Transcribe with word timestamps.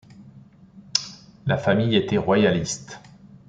La 1.45 1.59
famille 1.59 1.95
était 1.95 2.17
royaliste. 2.17 2.99